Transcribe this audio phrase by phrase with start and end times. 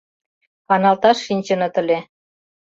[0.67, 1.99] Каналташ шинчыныт ыле.